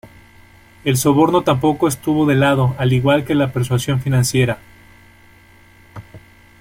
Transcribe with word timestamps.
El 0.83 0.97
soborno 0.97 1.43
tampoco 1.43 1.87
estuvo 1.87 2.25
de 2.25 2.33
lado, 2.33 2.73
al 2.79 2.91
igual 2.91 3.23
que 3.23 3.35
la 3.35 3.53
persuasión 3.53 4.01
financiera. 4.01 4.57